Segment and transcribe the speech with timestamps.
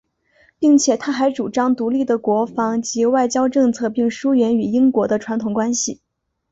[0.57, 6.01] 并且他还主张独立的国防及外交政策并疏远与英国的传统关系。